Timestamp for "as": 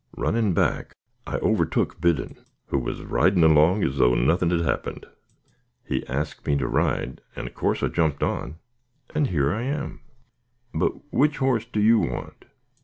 3.83-3.97